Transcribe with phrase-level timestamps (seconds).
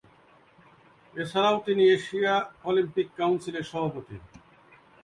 [1.13, 2.33] এছাড়াও তিনি Asia
[2.69, 4.17] Olympic কাউন্সিলের সভাপতি।